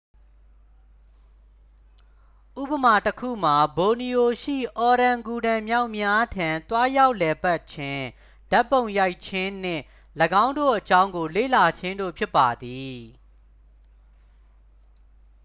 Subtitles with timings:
[2.59, 8.03] ဥပမာတစ်ခုမှာ ဘော်နီယို ရှိ အော်ရန်ဂူတန်မျောက်များထံ သွားရောက်လည်ပတ်ခြင်း
[8.51, 9.83] ဓာတ်ပုံရိုက်ခြင်း နှင့်
[10.43, 12.97] ၎င်းတို့အကြောင်းကို လေ့လာခြင်းတို့ဖြစ်ပါသည်